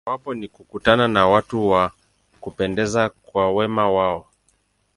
[0.05, 1.91] Mojawapo ni kukutana na watu wa
[2.41, 4.27] kupendeza kwa wema wao.